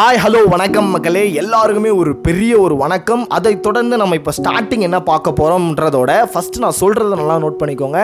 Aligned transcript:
Hi 0.00 0.18
hello 0.22 0.40
வணக்கம் 0.52 0.86
மக்களே. 0.92 1.22
எல்லாருக்குமே 1.40 1.90
ஒரு 2.00 2.12
பெரிய 2.26 2.52
ஒரு 2.64 2.74
வணக்கம். 2.82 3.22
அதை 3.36 3.50
தொடர்ந்து 3.64 3.94
நம்ம 4.00 4.14
இப்போ 4.18 4.32
ஸ்டார்டிங் 4.36 4.84
என்ன 4.86 4.98
பார்க்க 5.08 5.34
போகிறோம்ன்றதோட 5.40 6.12
ஃபஸ்ட்டு 6.30 6.62
நான் 6.62 6.76
சொல்கிறத 6.78 7.16
நல்லா 7.20 7.36
நோட் 7.42 7.58
பண்ணிக்கோங்க. 7.62 7.98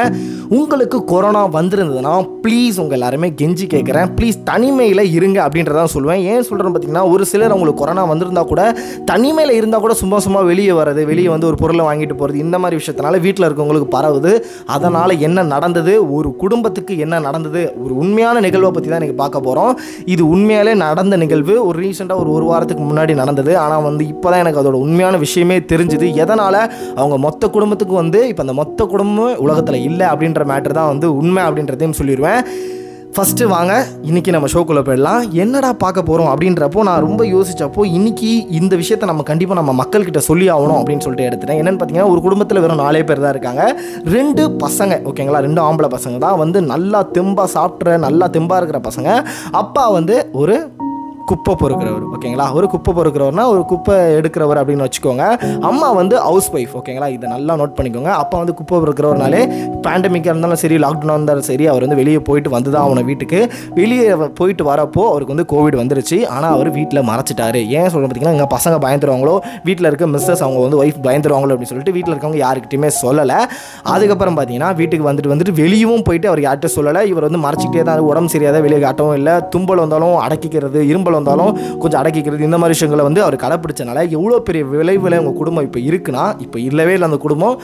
உங்களுக்கு 0.58 0.98
கொரோனா 1.12 1.42
வந்திருந்ததுன்னா 1.54 2.12
ப்ளீஸ் 2.42 2.80
உங்கள் 2.82 2.96
எல்லாருமே 2.98 3.28
கெஞ்சி 3.38 3.68
கேட்குறேன் 3.74 4.10
ப்ளீஸ் 4.18 4.36
தனிமையில் 4.50 5.02
இருங்க 5.14 5.38
அப்படின்றதான் 5.46 5.92
சொல்லுவேன். 5.94 6.20
ஏன் 6.32 6.44
சொல்கிறேன் 6.48 6.74
பார்த்தீங்கன்னா 6.74 7.04
ஒரு 7.12 7.26
சிலர் 7.30 7.54
உங்களுக்கு 7.56 7.82
கொரோனா 7.82 8.04
வந்திருந்தா 8.12 8.44
கூட 8.52 8.64
தனிமையில் 9.12 9.54
இருந்தால் 9.60 9.84
கூட 9.86 9.96
சும்மா 10.02 10.20
சும்மா 10.26 10.42
வெளியே 10.50 10.74
வர்றது 10.80 11.04
வெளியே 11.12 11.30
வந்து 11.34 11.48
ஒரு 11.52 11.58
பொருளை 11.62 11.86
வாங்கிட்டு 11.88 12.18
போகிறது 12.20 12.44
இந்த 12.46 12.58
மாதிரி 12.64 12.80
விஷயத்தினால 12.82 13.22
வீட்டில் 13.28 13.48
இருக்கவங்களுக்கு 13.48 13.90
பரவுது. 13.96 14.34
அதனால் 14.76 15.16
என்ன 15.28 15.46
நடந்தது? 15.54 15.96
ஒரு 16.18 16.30
குடும்பத்துக்கு 16.44 16.96
என்ன 17.06 17.22
நடந்தது? 17.28 17.64
ஒரு 17.86 17.96
உண்மையான 18.04 18.44
நிகழ்வை 18.48 18.72
பற்றி 18.76 18.90
தான் 18.90 19.00
இன்றைக்கி 19.00 19.18
பார்க்க 19.24 19.46
போகிறோம் 19.48 19.74
இது 20.16 20.22
உண்மையாலே 20.36 20.76
நடந்த 20.86 21.16
நிகழ்வு. 21.24 21.56
ஒரு 21.66 21.84
ரீசெண்டாக 21.86 22.22
ஒரு 22.24 22.32
ஒரு 22.36 22.46
வாரத்துக்கு 22.52 22.84
முன்னாடி 22.90 23.14
நடந்தது. 23.22 23.54
ஆனால் 23.64 23.86
வந்து 23.88 24.04
இப்போ 24.12 24.28
தான் 24.30 24.42
எனக்கு 24.44 24.62
அதோட 24.62 24.78
உண்மையான 24.86 25.18
விஷயமே 25.26 25.58
தெரிஞ்சுது. 25.72 26.08
எதனால்? 26.24 26.62
அவங்க 27.00 27.18
மொத்த 27.26 27.50
குடும்பத்துக்கு 27.56 27.96
வந்து 28.02 28.22
இப்போ 28.30 28.44
அந்த 28.46 28.56
மொத்த 28.62 28.86
குடும்பம் 28.94 29.42
உலகத்தில் 29.46 29.84
இல்லை 29.90 30.08
அப்படின்ற 30.14 30.44
மேட்டர் 30.54 30.78
தான் 30.80 30.92
வந்து 30.94 31.08
உண்மை 31.20 31.42
அப்படின்றதையும் 31.48 32.00
சொல்லிடுவேன் 32.00 32.42
ஃபஸ்ட்டு 33.16 33.44
வாங்க 33.52 33.74
இன்றைக்கி 34.08 34.30
நம்ம 34.34 34.48
ஷோக்குள்ளே 34.52 34.80
போயிடலாம். 34.86 35.20
என்னடா 35.42 35.68
பார்க்க 35.82 36.02
போகிறோம் 36.08 36.28
அப்படின்றப்போ 36.32 36.80
நான் 36.88 37.04
ரொம்ப 37.04 37.22
யோசித்தப்போ 37.34 37.82
இன்றைக்கி 37.98 38.30
இந்த 38.58 38.74
விஷயத்தை 38.80 39.06
நம்ம 39.10 39.22
கண்டிப்பாக 39.30 39.58
நம்ம 39.60 39.74
மக்கள்கிட்ட 39.80 40.20
சொல்லி 40.28 40.46
ஆகணும் 40.54 40.78
அப்படின்னு 40.80 41.04
சொல்லிட்டு 41.04 41.28
எடுத்துட்டேன். 41.28 41.60
என்னென்னு 41.60 41.78
பார்த்தீங்கன்னா 41.80 42.10
ஒரு 42.14 42.20
குடும்பத்தில் 42.26 42.62
வெறும் 42.64 42.82
நாலே 42.84 43.02
பேர் 43.10 43.24
தான் 43.24 43.34
இருக்காங்க. 43.36 43.62
ரெண்டு 44.16 44.44
பசங்க 44.64 45.00
ஓகேங்களா? 45.10 45.42
ரெண்டு 45.46 45.62
ஆம்பளை 45.66 45.90
பசங்க 45.96 46.18
தான் 46.26 46.40
வந்து 46.44 46.60
நல்லா 46.72 47.00
தெம்பாக 47.16 47.48
சாப்பிட்ற 47.56 47.96
நல்லா 48.06 48.28
தெம்பாக 48.36 48.60
இருக்கிற 48.62 48.80
பசங்க. 48.88 49.10
அப்பா 49.62 49.86
வந்து 49.98 50.16
ஒரு 50.42 50.56
குப்பை 51.30 51.52
பொறுக்கிறவர் 51.60 52.04
ஓகேங்களா? 52.16 52.44
ஒரு 52.58 52.66
குப்பை 52.72 52.90
பொறுக்கிறவர்னா 52.96 53.44
ஒரு 53.52 53.62
குப்பை 53.70 53.94
எடுக்கிறவர் 54.18 54.58
அப்படின்னு 54.60 54.84
வச்சுக்கோங்க. 54.86 55.24
அம்மா 55.68 55.88
வந்து 55.98 56.16
ஹவுஸ் 56.26 56.48
ஒய்ஃப் 56.56 56.74
ஓகேங்களா? 56.80 57.08
இதை 57.14 57.26
நல்லா 57.34 57.52
நோட் 57.60 57.74
பண்ணிக்கோங்க. 57.78 58.10
அப்பா 58.22 58.36
வந்து 58.42 58.54
குப்பை 58.58 58.76
பொறுக்கிறவர்னாலே 58.82 59.40
பேண்டமிக்காக 59.86 60.32
இருந்தாலும் 60.34 60.60
சரி 60.62 60.76
லாக்டவுனாக 60.84 61.16
இருந்தாலும் 61.18 61.46
சரி 61.48 61.64
அவர் 61.72 61.84
வந்து 61.86 61.98
வெளியே 62.00 62.20
போயிட்டு 62.28 62.50
வந்து 62.56 62.70
தான் 62.74 62.84
அவனை 62.88 63.02
வீட்டுக்கு. 63.10 63.40
வெளியே 63.80 64.04
போயிட்டு 64.40 64.64
வரப்போ 64.70 65.02
அவருக்கு 65.12 65.34
வந்து 65.34 65.46
கோவிட் 65.54 65.78
வந்துருச்சு. 65.82 66.18
ஆனால் 66.34 66.52
அவர் 66.56 66.70
வீட்டில் 66.78 67.02
மறைச்சிட்டாரு. 67.10 67.62
ஏன் 67.78 67.90
சொல்ல 67.94 68.04
பார்த்தீங்கன்னா 68.06 68.36
எங்கள் 68.36 68.50
பசங்க 68.56 68.78
பயந்துருவாங்களோ? 68.86 69.34
வீட்டில் 69.68 69.90
இருக்க 69.90 70.08
மிஸ்ஸஸ் 70.14 70.44
அவங்க 70.46 70.60
வந்து 70.66 70.80
ஒய்ஃப் 70.82 71.00
பயந்துருவாங்களோ 71.08 71.52
அப்படின்னு 71.56 71.72
சொல்லிட்டு 71.72 71.96
வீட்டில் 71.98 72.14
இருக்கவங்க 72.14 72.40
யாருக்கிட்டையுமே 72.44 72.92
சொல்லலை. 73.02 73.40
அதுக்கப்புறம் 73.94 74.38
பார்த்தீங்கன்னா 74.38 74.70
வீட்டுக்கு 74.82 75.08
வந்துட்டு 75.10 75.34
வந்துட்டு 75.34 75.56
வெளியும் 75.62 76.06
போயிட்டு 76.10 76.30
அவர் 76.32 76.44
யார்கிட்ட 76.46 76.70
சொல்லலை. 76.78 77.04
இவர் 77.14 77.28
வந்து 77.28 77.42
மறைச்சிக்கிட்டே 77.46 77.84
தான் 77.90 78.06
உடம்பு 78.12 78.34
சரியாத 78.36 78.62
வெளியே 78.68 78.80
காட்டவும் 78.86 79.18
இல்லை. 79.20 79.36
தும்பல் 79.54 79.84
வந்தாலும் 79.84 80.16
அடக்கிக்கிறது 80.24 80.80
இரும்பல் 80.92 81.14
வந்தாலும் 81.18 81.52
கொஞ்சம் 81.82 82.00
அடக்கிக்கிறது 82.02 82.48
இந்த 82.50 82.60
மாதிரி 82.62 82.76
விஷயங்களை 82.76 83.04
வந்து 83.08 83.22
அவர் 83.26 83.36
கடைப்பிடிச்சனால 83.44 83.98
எவ்வளோ 84.18 84.38
பெரிய 84.48 84.64
விளைவில் 84.74 85.18
உங்கள் 85.22 85.38
குடும்பம் 85.40 85.66
இப்போ 85.68 85.80
இருக்குன்னா 85.90 86.24
இப்போ 86.46 86.58
இல்லவே 86.68 86.94
இல்லை 86.96 87.08
அந்த 87.10 87.20
குடும்பம். 87.26 87.56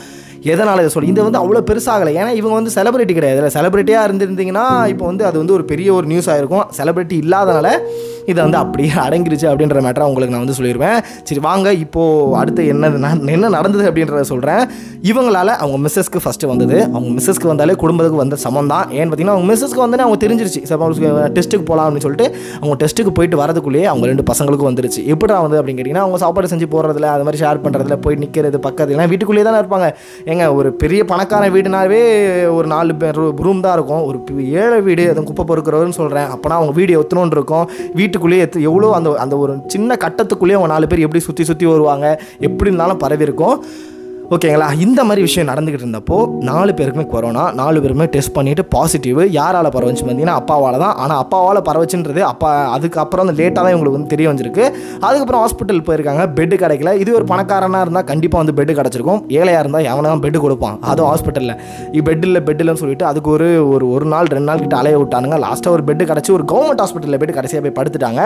எதனால் 0.52 0.80
இதை 0.82 0.90
சொல்லி 0.92 1.10
இது 1.12 1.20
வந்து 1.26 1.40
அவ்வளோ 1.40 1.60
பெருசாகலை. 1.70 2.12
ஏன்னா 2.20 2.30
இவங்க 2.38 2.54
வந்து 2.58 2.72
செலிபிரிட்டி 2.76 3.14
கிடையாது. 3.18 3.38
இல்லை 3.40 3.52
செலிபிரிட்டியாக 3.56 4.06
இருந்திருந்தீங்கன்னா 4.08 4.64
இப்போ 4.92 5.04
வந்து 5.10 5.24
அது 5.28 5.36
வந்து 5.42 5.54
ஒரு 5.58 5.64
பெரிய 5.72 5.88
ஒரு 5.98 6.06
நியூஸ் 6.12 6.30
ஆகிருக்கும் 6.34 6.66
செலிபிரிட்டி 6.78 7.16
இல்லாதனால 7.24 7.68
இதை 8.30 8.38
வந்து 8.44 8.58
அப்படியே 8.62 8.90
அடங்கிருச்சு 9.04 9.46
அப்படின்ற 9.50 9.80
மேட்டரை 9.86 10.06
உங்களுக்கு 10.10 10.34
நான் 10.34 10.44
வந்து 10.44 10.56
சொல்லிடுவேன் 10.58 10.98
சரி 11.28 11.40
வாங்க 11.48 11.68
இப்போது 11.84 12.36
அடுத்து 12.40 12.66
என்ன 12.72 12.90
என்ன 13.36 13.50
நடந்தது 13.56 13.84
அப்படின்றத 13.90 14.24
சொல்கிறேன் 14.32 14.62
இவங்களால 15.10 15.50
அவங்க 15.62 15.78
மிஸ்ஸஸ்க்கு 15.84 16.20
ஃபஸ்ட்டு 16.24 16.50
வந்தது. 16.52 16.76
அவங்க 16.94 17.08
மிஸ்ஸஸ்க்கு 17.16 17.50
வந்தாலே 17.52 17.74
குடும்பத்துக்கு 17.82 18.20
வந்த 18.22 18.36
சமம் 18.44 18.70
தான் 18.72 18.86
ஏன்னு 18.98 19.08
பார்த்தீங்கன்னா 19.10 19.36
அவங்க 19.36 19.48
மிஸ்ஸஸ்க்கு 19.52 19.82
வந்தோடனே 19.84 20.06
அவங்க 20.06 20.18
தெரிஞ்சிருச்சு. 20.24 20.62
சப்போஸ் 20.70 21.00
டெஸ்ட்டுக்கு 21.36 21.66
போகலாம் 21.70 21.86
அப்படின்னு 21.86 22.06
சொல்லிட்டு 22.06 22.28
அவங்க 22.60 22.76
டெஸ்ட்டுக்கு 22.82 23.14
போயிட்டு 23.18 23.40
வரதுக்குள்ளேயே 23.42 23.86
அவங்க 23.92 24.06
ரெண்டு 24.12 24.26
பசங்களுக்கும் 24.30 24.70
வந்துருச்சு. 24.70 25.00
எப்படா 25.14 25.38
வந்து 25.46 25.58
அப்படின்னு 25.60 25.78
கேட்டிங்கன்னா 25.80 26.04
அவங்க 26.06 26.20
சாப்பாடு 26.24 26.50
செஞ்சு 26.52 26.68
போடுறதுல 26.74 27.10
அது 27.14 27.26
மாதிரி 27.26 27.40
ஷேர் 27.44 27.62
பண்ணுறதுல 27.64 27.96
போய் 28.04 28.20
நிற்கிறது 28.22 28.60
பக்கத்துல 28.68 29.08
வீட்டுக்குள்ளேயே 29.12 29.46
தானே 29.48 29.60
இருப்பாங்க. 29.62 29.88
ஏங்க 30.30 30.44
ஒரு 30.58 30.68
பெரிய 30.82 31.00
பணக்கார 31.12 31.48
வீடுனாவே 31.56 32.00
ஒரு 32.58 32.66
நாலு 32.74 32.92
பேர் 33.02 33.20
ரூம் 33.46 33.64
தான் 33.66 33.76
இருக்கும். 33.78 34.02
ஒரு 34.08 34.18
ஏழை 34.62 34.78
வீடு 34.88 35.04
அதுவும் 35.10 35.28
குப்பை 35.30 35.44
பொறுக்கிறவர்னு 35.50 35.98
சொல்கிறேன் 36.00 36.28
அப்போனா 36.34 36.58
அவங்க 36.60 36.74
வீடு 36.78 36.92
எத்தணும்னு 37.00 37.36
இருக்கும். 37.38 37.66
வீட்டுக்குள்ளேயே 38.12 38.44
எத்து 38.44 38.66
எவ்வளோ 38.70 38.88
அந்த 38.92 39.10
அந்த 39.24 39.34
ஒரு 39.42 39.52
சின்ன 39.74 39.96
கட்டத்துக்குள்ளேயே 40.04 40.56
அவங்க 40.58 40.70
நாலு 40.72 40.86
பேர் 40.86 41.04
எப்படி 41.06 41.20
சுற்றி 41.26 41.44
சுற்றி 41.50 41.66
வருவாங்க 41.66 42.06
எப்படி 42.48 42.70
இருந்தாலும் 42.70 43.00
பரவி 43.04 43.26
இருக்கும். 43.28 43.56
ஓகேங்களா? 44.34 44.66
இந்த 44.84 45.00
மாதிரி 45.06 45.22
விஷயம் 45.26 45.48
நடந்துக்கிட்டு 45.50 45.84
இருந்தப்போ 45.84 46.18
நாலு 46.48 46.72
பேருக்குமே 46.76 47.04
கொரோனா 47.14 47.42
நாலு 47.58 47.78
பேருமே 47.84 48.04
டெஸ்ட் 48.14 48.32
பண்ணிட்டு 48.36 48.62
பாசிட்டிவ் 48.74 49.18
யாரால் 49.36 49.68
பரவச்சு 49.74 50.02
பார்த்தீங்கன்னா 50.04 50.36
அப்பாவால் 50.40 50.78
தான். 50.84 50.94
ஆனால் 51.02 51.18
அப்பாவால் 51.22 51.60
பரவச்சுன்றது 51.66 52.20
அப்பா 52.30 52.50
அதுக்கப்புறம் 52.76 53.24
அந்த 53.24 53.34
லேட்டாக 53.40 53.62
தான் 53.64 53.72
இவங்களுக்கு 53.74 53.98
வந்து 53.98 54.12
தெரிய 54.14 54.28
வந்திருக்கு. 54.30 54.64
அதுக்கப்புறம் 55.08 55.42
ஹாஸ்பிட்டல் 55.44 55.82
போயிருக்காங்க. 55.88 56.24
பெட்டு 56.38 56.56
கிடைக்கல. 56.62 56.94
இது 57.02 57.12
ஒரு 57.18 57.26
பணக்காரனாக 57.32 57.84
இருந்தால் 57.86 58.08
கண்டிப்பாக 58.12 58.42
வந்து 58.42 58.56
பெட்டு 58.60 58.78
கிடச்சிருக்கும். 58.80 59.20
ஏழையாக 59.40 59.62
இருந்தால் 59.64 59.86
எவனை 59.90 60.06
தான் 60.12 60.24
பெட்டு 60.24 60.40
கொடுப்பான். 60.46 60.78
அதுவும் 60.92 61.10
ஹாஸ்பிட்டலில் 61.12 62.02
பெட் 62.08 62.26
இல்லை 62.30 62.42
பெட் 62.48 62.64
இல்லைன்னு 62.64 62.84
சொல்லிட்டு 62.84 63.08
அதுக்கு 63.10 63.30
ஒரு 63.36 63.50
ஒரு 63.74 63.84
ஒரு 63.96 64.08
நாள் 64.14 64.32
ரெண்டு 64.36 64.50
நாள் 64.50 64.64
கிட்ட 64.64 64.80
அலைய 64.82 64.98
விட்டானுங்க. 65.04 65.38
லாஸ்ட்டாக 65.46 65.76
ஒரு 65.78 65.86
பெட்டு 65.90 66.10
கிடச்சி 66.12 66.36
ஒரு 66.38 66.46
கவர்மெண்ட் 66.54 66.84
ஹாஸ்பிட்டலில் 66.84 67.20
போய்ட்டு 67.20 67.38
கடைசியாக 67.40 67.64
போய் 67.66 67.78
படுத்துட்டாங்க. 67.80 68.22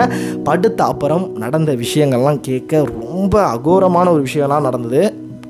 படுத்த 0.49 0.79
அப்புறம் 0.91 1.25
நடந்த 1.45 1.73
விஷயங்கள்லாம் 1.85 2.43
கேட்க 2.49 2.85
ரொம்ப 2.97 3.35
அகோரமான 3.55 4.09
ஒரு 4.17 4.23
விஷயம்லாம் 4.29 4.67
நடந்தது. 4.69 5.03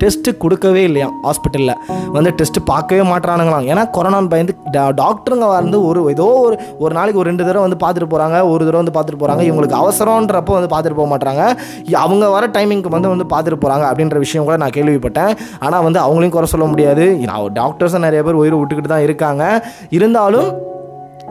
டெஸ்ட்டு 0.04 0.36
கொடுக்கவே 0.36 0.82
இல்லையா? 0.82 1.10
ஹாஸ்பிட்டலில் 1.22 1.74
வந்து 2.12 2.30
டெஸ்ட்டு 2.30 2.64
பார்க்கவே 2.64 3.08
மாட்றானுங்களாம். 3.08 3.74
ஏன்னா 3.74 3.88
கொரோனான்னு 3.92 4.28
பயந்து 4.28 4.56
டா- 4.72 4.92
டாக்டருங்க 4.96 5.48
வந்து 5.48 5.84
ஒரு 5.84 6.04
ஏதோ 6.08 6.24
ஒரு 6.24 6.58
ஒரு 6.78 6.94
நாளைக்கு 6.94 7.18
ஒரு 7.18 7.28
ரெண்டு 7.28 7.44
தடவை 7.44 7.68
வந்து 7.68 7.86
பார்த்துட்டு 7.86 8.08
போகிறாங்க 8.08 8.50
ஒரு 8.50 8.64
தடவை 8.64 8.86
வந்து 8.86 9.00
பார்த்துட்டு 9.00 9.20
போகிறாங்க 9.20 9.46
இவங்களுக்கு 9.52 9.88
அவசரன்றப்போ 9.88 10.66
வந்து 10.66 10.90
பார்த்துட்டு 10.90 10.94
போக 10.94 11.16
மாட்றாங்க. 11.16 11.56
அவங்க 11.92 12.30
வர 12.30 12.46
டைமிங்க்கு 12.46 12.88
வந்து 12.88 13.08
வந்து 13.08 13.24
பார்த்துட்டு 13.24 13.60
போகிறாங்க 13.60 13.84
அப்படின்ற 13.84 14.18
விஷயம் 14.18 14.46
கூட 14.46 14.56
நான் 14.56 14.70
கேள்விப்பட்டேன். 14.70 15.36
ஆனால் 15.58 15.82
வந்து 15.82 16.00
அவங்களையும் 16.00 16.28
குறை 16.28 16.46
சொல்ல 16.46 16.66
முடியாது. 16.66 17.20
டாக்டர்ஸும் 17.54 17.98
நிறைய 17.98 18.22
பேர் 18.22 18.32
உயிரை 18.32 18.58
விட்டுக்கிட்டு 18.58 18.86
தான் 18.86 19.02
இருக்காங்க. 19.02 19.66
இருந்தாலும் 19.90 20.76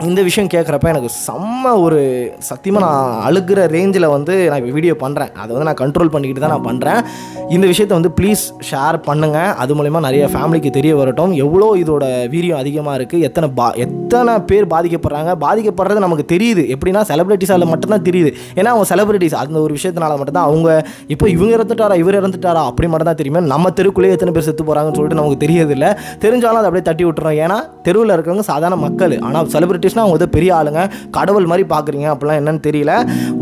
இந்த 0.06 0.20
விஷயம் 0.26 0.50
கேட்குறப்ப 0.52 0.88
எனக்கு 0.90 1.08
செம்ம 1.24 1.70
ஒரு 1.84 2.00
சத்தியமாக 2.48 2.82
நான் 2.84 3.14
அழுகிற 3.28 3.60
ரேஞ்சில் 3.72 4.06
வந்து 4.14 4.34
நான் 4.50 4.58
இப்போ 4.60 4.74
வீடியோ 4.76 4.94
பண்ணுறேன் 5.00 5.30
அதை 5.42 5.48
வந்து 5.54 5.66
நான் 5.68 5.78
கண்ட்ரோல் 5.80 6.10
பண்ணிக்கிட்டு 6.14 6.42
தான் 6.44 6.52
நான் 6.54 6.66
பண்ணுறேன் 6.68 7.00
இந்த 7.54 7.66
விஷயத்தை 7.70 7.94
வந்து 7.98 8.10
ப்ளீஸ் 8.18 8.42
ஷேர் 8.68 8.96
பண்ணுங்கள் 9.08 9.50
அது 9.62 9.76
மூலிமா 9.78 10.00
நிறைய 10.06 10.24
ஃபேமிலிக்கு 10.34 10.70
தெரிய 10.76 10.92
வரட்டும். 11.00 11.32
எவ்வளோ 11.44 11.70
இதோட 11.82 12.04
வீரியம் 12.34 12.60
அதிகமாக 12.62 12.94
இருக்குது 12.98 13.24
எத்தனை 13.28 13.48
பா 13.58 13.66
எத்தனை 13.86 14.34
பேர் 14.50 14.68
பாதிக்கப்படுறாங்க? 14.74 15.32
பாதிக்கப்படுறது 15.44 16.04
நமக்கு 16.06 16.26
தெரியுது. 16.34 16.64
எப்படின்னா 16.76 17.02
செலிப்ரிட்டிஸால் 17.10 17.68
மட்டும்தான் 17.72 18.06
தெரியுது. 18.08 18.32
ஏன்னா 18.58 18.72
அவங்க 18.74 18.86
செலிபிரிட்டிஸ் 18.92 19.36
அந்த 19.42 19.58
ஒரு 19.66 19.74
விஷயத்தினால 19.78 20.18
மட்டும்தான். 20.22 20.48
அவங்க 20.50 20.68
இப்போ 21.16 21.28
இவங்க 21.34 21.52
இறந்துட்டாரா 21.58 21.98
இவர் 22.04 22.20
இறந்துட்டாரா 22.20 22.64
அப்படி 22.70 22.88
மட்டும் 22.92 23.10
தான் 23.10 23.20
தெரியுமே. 23.22 23.44
நம்ம 23.54 23.74
தெருக்குள்ளேயே 23.80 24.16
எத்தனை 24.18 24.34
பேர் 24.38 24.48
செத்து 24.50 24.68
போகிறாங்கன்னு 24.70 25.00
சொல்லிட்டு 25.00 25.20
நமக்கு 25.22 25.42
தெரியதில்லை 25.46 25.92
தெரிஞ்சாலும் 26.26 26.62
அதை 26.62 26.70
அப்படியே 26.70 26.88
தட்டி 26.90 27.06
விட்டுறோம். 27.08 27.38
ஏன்னா 27.44 27.58
தெருவில் 27.88 28.16
இருக்கிறவங்க 28.16 28.48
சாதாரண 28.52 28.80
மக்கள். 28.86 29.16
ஆனால் 29.28 29.52
செலிபிரிட்டிஸ்னால் 29.88 30.06
அவங்க 30.06 30.16
வந்து 30.18 30.34
பெரிய 30.36 30.50
ஆளுங்க. 30.58 30.80
கடவுள் 31.18 31.48
மாதிரி 31.50 31.64
பார்க்குறீங்க. 31.74 32.06
அப்படிலாம் 32.14 32.38
என்னன்னு 32.40 32.62
தெரியல. 32.68 32.92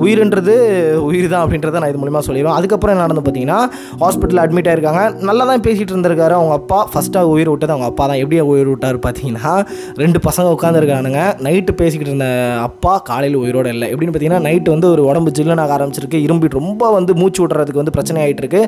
உயிர்ன்றது 0.04 0.54
உயிர் 1.08 1.28
தான் 1.34 1.42
அப்படின்றத 1.44 1.80
நான் 1.82 1.92
இது 1.92 2.00
மூலிமா 2.02 2.22
சொல்லிடுவேன். 2.28 2.56
அதுக்கப்புறம் 2.58 2.94
என்ன 2.94 3.04
நடந்து 3.06 3.24
பார்த்தீங்கன்னா 3.26 3.60
ஹாஸ்பிட்டலில் 4.02 4.42
அட்மிட் 4.44 4.70
ஆயிருக்காங்க. 4.72 5.02
நல்லா 5.28 5.44
தான் 5.50 5.64
பேசிகிட்டு 5.66 5.94
இருந்திருக்காரு 5.94 6.36
அவங்க 6.38 6.54
அப்பா. 6.60 6.78
ஃபஸ்ட்டாக 6.92 7.32
உயிர் 7.34 7.52
விட்டது 7.52 7.74
அவங்க 7.76 7.88
அப்பா 7.92 8.06
தான். 8.10 8.20
எப்படி 8.24 8.40
உயிர் 8.54 8.70
விட்டார் 8.72 8.98
பார்த்தீங்கன்னா 9.06 9.54
ரெண்டு 10.02 10.20
பசங்க 10.28 10.54
உட்காந்துருக்கானுங்க 10.56 11.22
நைட்டு 11.46 11.74
பேசிக்கிட்டு 11.82 12.12
இருந்த 12.12 12.28
அப்பா 12.68 12.94
காலையில் 13.10 13.38
உயிரோட 13.44 13.68
இல்லை. 13.76 13.88
எப்படின்னு 13.92 14.14
பார்த்தீங்கன்னா 14.14 14.44
நைட்டு 14.48 14.74
வந்து 14.74 14.90
ஒரு 14.94 15.04
உடம்பு 15.10 15.30
ஜில்லுனாக 15.38 15.76
ஆரம்பிச்சிருக்கு. 15.78 16.20
இரும்பி 16.26 16.54
ரொம்ப 16.58 16.90
வந்து 16.98 17.14
மூச்சு 17.20 17.40
விட்றதுக்கு 17.42 17.82
வந்து 17.82 17.96
பிரச்சனை 17.96 18.20
ஆகிட்டு 18.24 18.42
இருக்கு. 18.44 18.62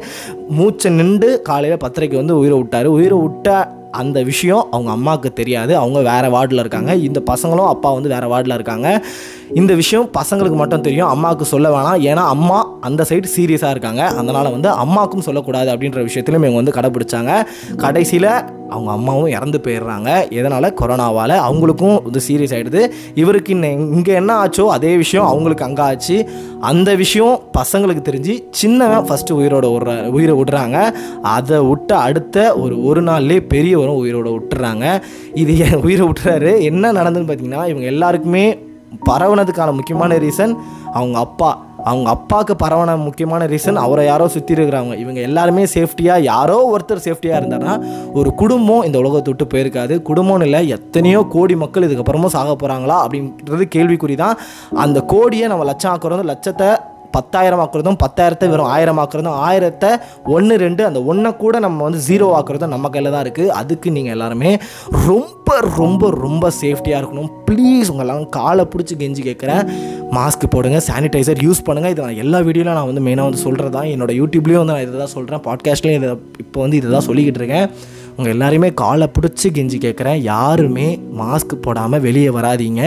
மூச்சை 0.59 0.91
நின்று 1.01 1.31
காலையில் 1.51 1.83
பத்தரைக்கு 1.85 2.17
வந்து 2.23 2.37
உயிரை 2.41 2.57
விட்டார். 2.61 2.89
உயிரை 2.99 3.19
விட்ட 3.25 3.49
அந்த 3.91 4.23
விஷயம் 4.23 4.67
அவங்க 4.71 4.91
அம்மாவுக்கு 4.91 5.33
தெரியாது. 5.33 5.77
அவங்க 5.77 6.03
வேறு 6.03 6.31
வார்டில் 6.31 6.59
இருக்காங்க. 6.59 6.95
இந்த 6.95 7.23
பசங்களும் 7.31 7.67
அப்பா 7.67 7.93
வந்து 7.93 8.09
வேறு 8.09 8.37
வார்டில் 8.37 8.55
இருக்காங்க. 8.55 9.05
இந்த 9.55 9.75
விஷயம் 9.75 10.11
பசங்களுக்கு 10.19 10.55
மட்டும் 10.55 10.81
தெரியும். 10.81 11.09
அம்மாவுக்கு 11.09 11.45
சொல்ல 11.45 11.81
வேணாம். 11.81 12.01
ஏன்னா 12.01 12.15
அம்மா 12.15 12.68
அந்த 12.81 13.05
சைடு 13.09 13.29
சீரியஸாக 13.37 13.71
இருக்காங்க. 13.71 14.07
அதனால் 14.07 14.51
வந்து 14.51 14.69
அம்மாவுக்கும் 14.69 15.21
சொல்லக்கூடாது 15.21 15.77
அப்படின்ற 15.77 16.03
விஷயத்திலும் 16.03 16.43
இவங்க 16.43 16.61
வந்து 16.63 16.77
கடைப்பிடிச்சாங்க 16.79 17.47
கடைசியில் 17.77 18.57
அவங்க 18.71 18.91
அம்மாவும் 18.91 19.27
இறந்து 19.27 19.61
போயிடுறாங்க. 19.65 20.31
எதனால்? 20.31 20.75
கொரோனாவால். 20.81 21.35
அவங்களுக்கும் 21.49 22.07
இது 22.07 22.21
சீரியஸ் 22.29 22.55
ஆகிடுது 22.57 22.91
இவருக்கு 23.15 23.53
இன்னும் 23.53 23.93
இங்கே 23.93 24.13
என்ன 24.13 24.45
ஆச்சோ 24.45 24.67
அதே 24.67 24.97
விஷயம் 24.97 25.27
அவங்களுக்கு 25.27 25.65
அங்கே 25.65 25.83
ஆச்சு. 25.83 26.31
அந்த 26.61 26.95
விஷயம் 26.95 27.41
பசங்களுக்கு 27.59 28.03
தெரிஞ்சு 28.11 28.45
சின்னவன் 28.51 29.07
ஃபஸ்ட்டு 29.09 29.37
உயிரோட 29.39 29.67
விடுற 29.75 30.07
உயிரை 30.07 30.43
விடுறாங்க. 30.43 30.95
அதை 31.23 31.59
விட்ட 31.59 31.97
அடுத்த 31.97 32.57
ஒரு 32.57 32.85
ஒரு 32.85 33.03
நாள்லேயே 33.03 33.41
பெரியவரும் 33.41 34.05
உயிரோட 34.05 34.39
விட்டுறாங்க. 34.39 35.03
இது 35.35 35.81
உயிரை 35.83 36.09
விட்டுறாரு? 36.09 36.61
என்ன 36.63 36.93
நடந்ததுன்னு 36.93 37.31
பார்த்தீங்கன்னா 37.31 37.69
இவங்க 37.69 37.87
எல்லாருக்குமே 37.95 38.59
பரவுனதுக்கான 39.07 39.73
முக்கியமான 39.73 40.17
ரீசன் 40.17 40.55
அவங்க 40.93 41.19
அப்பா. 41.19 41.67
அவங்க 41.85 42.11
அப்பாவுக்கு 42.11 42.67
பரவன 42.67 42.97
முக்கியமான 42.97 43.47
ரீசன் 43.47 43.75
அவரை 43.75 44.07
யாரோ 44.07 44.29
சுற்றி 44.29 44.55
இருக்கிறாங்க 44.55 44.99
இவங்க 44.99 45.21
எல்லாருமே 45.21 45.65
சேஃப்டியாக 45.65 46.21
யாரோ 46.21 46.77
ஒருத்தர் 46.77 47.05
சேஃப்டியாக 47.05 47.41
இருந்தாருன்னா 47.41 47.83
ஒரு 48.13 48.35
குடும்பம் 48.35 48.83
இந்த 48.83 48.99
உலகத்தை 48.99 49.35
விட்டு 49.37 49.59
போயிருக்காது. 49.59 50.03
குடும்பம்னு 50.03 50.43
இல்லை 50.43 50.69
எத்தனையோ 50.69 51.27
கோடி 51.29 51.57
மக்கள் 51.57 51.83
இதுக்கப்புறமும் 51.83 52.27
சாக 52.27 52.57
போகிறாங்களா 52.63 53.07
அப்படின்றது 53.07 53.69
கேள்விக்குறி 53.77 54.15
தான் 54.15 54.39
அந்த 54.75 55.01
கோடியை 55.01 55.49
நம்ம 55.49 55.65
லட்சம் 55.65 55.99
ஆக்குறோம் 55.99 56.25
லட்சத்தை 56.25 56.69
பத்தாயிரம் 57.13 57.63
ஆக்குறதும் 57.65 57.99
பத்தாயிரத்தை 58.05 58.49
வெறும் 58.53 58.71
ஆயிரம் 58.75 59.01
ஆக்குறதும் 59.03 59.39
ஆயிரத்தை 59.49 59.91
ஒன்று 60.37 60.57
ரெண்டு 60.57 60.85
அந்த 60.85 61.01
ஒன்றை 61.05 61.31
கூட 61.37 61.59
நம்ம 61.59 61.85
வந்து 61.85 62.01
ஜீரோ 62.09 62.27
ஆக்குறதும் 62.39 62.75
நம்ம 62.75 62.89
கையில் 62.89 63.11
தான் 63.11 63.25
இருக்குது 63.25 63.55
அதுக்கு 63.61 63.91
நீங்கள் 63.91 64.13
எல்லாருமே 64.13 64.53
ரொம்ப 65.09 65.35
ரொம்ப 65.79 66.11
ரொம்ப 66.11 66.47
சேஃப்டியாக 66.61 67.01
இருக்கணும். 67.03 67.31
ப்ளீஸ் 67.49 67.91
உங்களெல்லாம் 67.91 68.29
காலை 68.29 68.65
பிடிச்சி 68.65 68.95
கெஞ்சி 69.03 69.23
கேட்குறேன் 69.23 69.63
மாஸ்க் 70.17 70.45
போடுங்க 70.55 70.81
சானிடைசர் 70.89 71.45
யூஸ் 71.45 71.67
பண்ணுங்கள் 71.69 71.91
இது 71.91 72.03
நான் 72.03 72.21
எல்லா 72.25 72.39
வீடியோவில் 72.49 72.77
நான் 72.79 72.89
வந்து 72.91 73.05
மெயினாக 73.07 73.29
வந்து 73.29 73.45
சொல்கிறது 73.47 73.73
தான் 73.77 73.89
என்னோட 73.95 74.13
யூடியூப்லேயும் 74.21 74.63
வந்து 74.63 74.73
நான் 74.73 74.85
இதை 74.87 74.99
தான் 74.99 75.15
சொல்கிறேன் 75.17 75.43
பாட்காஸ்ட்லேயும் 75.47 76.01
இதை 76.01 76.11
இப்போ 76.39 76.61
வந்து 76.61 76.77
இதை 76.77 76.91
தான் 76.91 77.07
சொல்லிக்கிட்டு 77.09 77.41
இருக்கேன். 77.43 77.67
உங்கள் 78.19 78.33
எல்லாரையுமே 78.35 78.69
காலை 78.81 79.07
பிடிச்சி 79.17 79.49
கெஞ்சி 79.57 79.79
கேட்குறேன் 79.83 80.17
யாருமே 80.29 80.87
மாஸ்க் 81.19 81.53
போடாமல் 81.67 82.01
வெளியே 82.07 82.31
வராதீங்க. 82.37 82.81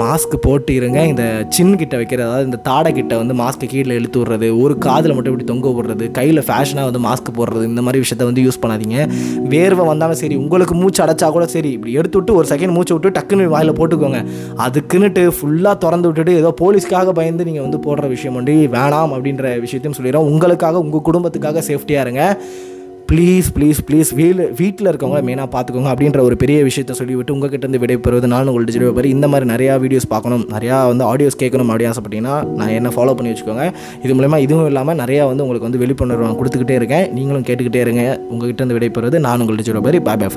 மாஸ்க் 0.00 0.34
போட்டு 0.46 0.72
இருங்க. 0.78 0.98
இந்த 1.10 1.24
சின் 1.56 1.76
கிட்ட 1.82 1.94
வைக்கிறது 2.00 2.26
அதாவது 2.28 2.48
இந்த 2.48 2.58
தாடை 2.68 2.92
கிட்ட 2.96 3.12
வந்து 3.20 3.34
மாஸ்க்கு 3.40 3.66
கீழே 3.72 3.96
இழுத்து 3.98 4.20
விடுறது 4.20 4.48
ஒரு 4.62 4.76
காதில் 4.86 5.14
மட்டும் 5.16 5.32
இப்படி 5.34 5.46
தொங்க 5.52 5.74
விடுறது 5.76 6.06
கையில் 6.18 6.42
ஃபேஷனாக 6.48 6.88
வந்து 6.88 7.02
மாஸ்க் 7.06 7.30
போடுறது 7.38 7.68
இந்த 7.72 7.84
மாதிரி 7.88 8.02
விஷயத்த 8.04 8.28
வந்து 8.30 8.44
யூஸ் 8.46 8.60
பண்ணாதீங்க. 8.64 9.06
வேர்வை 9.54 9.86
வந்தாலும் 9.90 10.20
சரி 10.22 10.38
உங்களுக்கு 10.42 10.76
மூச்சு 10.80 11.02
அடைச்சா 11.06 11.28
கூட 11.36 11.46
சரி. 11.54 11.72
இப்படி 11.76 11.94
எடுத்து 12.02 12.18
விட்டு 12.20 12.36
ஒரு 12.40 12.48
செகண்ட் 12.52 12.76
மூச்சு 12.78 12.96
விட்டு 12.96 13.14
டக்குன்னு 13.20 13.48
வாயில் 13.54 13.72
போட்டுக்கோங்க. 13.82 14.22
அதுக்குன்னுட்டு 14.66 15.24
ஃபுல்லாக 15.38 15.76
திறந்து 15.86 16.10
விட்டுட்டு 16.10 16.36
ஏதோ 16.42 16.52
போலீஸ்க்காக 16.64 17.16
பயந்து 17.20 17.48
நீங்கள் 17.50 17.66
வந்து 17.68 17.82
போடுற 17.86 18.08
விஷயம் 18.16 18.38
வந்து 18.40 18.56
வேணாம் 18.76 19.14
அப்படின்ற 19.18 19.46
விஷயத்தையும் 19.66 19.98
சொல்லிடுறோம். 20.00 20.28
உங்களுக்காக 20.32 20.84
உங்கள் 20.86 21.06
குடும்பத்துக்காக 21.10 21.64
சேஃப்டியாக 21.70 22.06
இருங்க. 22.08 22.24
ப்ளீஸ் 23.10 23.48
ப்ளீஸ் 23.56 23.80
ப்ளீஸ் 23.88 24.10
வீல் 24.18 24.42
வீட்டில் 24.58 24.88
இருக்கவங்க 24.90 25.18
மெயினாக 25.28 25.48
பார்த்துக்கோங்க 25.54 25.90
அப்படின்ற 25.92 26.20
ஒரு 26.20 26.36
பெரிய 26.36 26.62
விஷயத்தை 26.62 26.94
சொல்லிவிட்டு 26.98 27.34
உங்ககிட்ட 27.34 27.66
இருந்து 27.66 27.80
விடைபெறுவது 27.82 28.26
நான் 28.32 28.46
உங்கள் 28.46 28.64
டிஜிட்டல் 28.64 29.08
இந்த 29.14 29.28
மாதிரி 29.28 29.50
நிறையா 29.52 29.74
வீடியோஸ் 29.84 30.08
பார்க்கணும். 30.08 30.44
நிறையா 30.54 30.86
வந்து 30.90 31.04
ஆடியோஸ் 31.10 31.38
கேட்கணும் 31.42 31.70
அப்படி 31.72 31.86
ஆசைப்பட்டீங்கன்னா 31.90 32.36
நான் 32.58 32.68
என்ன 32.68 32.88
ஃபாலோ 32.88 33.14
பண்ணி 33.18 33.32
வச்சுக்கோங்க. 33.32 33.66
இது 34.02 34.14
மூலயமா 34.14 34.38
இதுவும் 34.38 34.66
இல்லாமல் 34.66 34.96
நிறையா 35.02 35.26
வந்து 35.30 35.44
உங்களுக்கு 35.46 35.68
வந்து 35.68 35.82
வெளிப்புணர்வு 35.82 36.38
கொடுத்துக்கிட்டே 36.40 36.76
இருக்கேன். 36.80 37.12
நீங்களும் 37.12 37.42
கேட்டுக்கிட்டே 37.48 37.82
இருங்க. 37.86 38.04
உங்ககிட்ட 38.30 38.64
இருந்து 38.64 38.78
விடைபெறுவது 38.78 39.18
நான் 39.18 39.40
உங்கள்கிட்ட 39.40 39.60
டிஜிட்டல் 39.62 39.86
பேர் 39.88 40.02
பாய் 40.02 40.16
பாய் 40.16 40.30